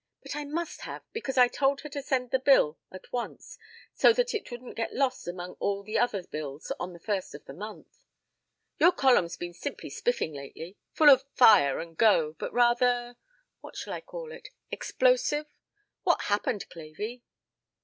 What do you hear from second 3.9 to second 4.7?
so that it